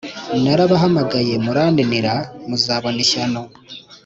[0.43, 2.13] Narabahamagaye muraninira
[2.47, 3.41] muzabona ishyano